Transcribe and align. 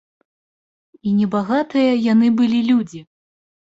І 1.07 1.13
небагатыя 1.19 1.91
яны 2.11 2.35
былі 2.43 2.67
людзі. 2.75 3.09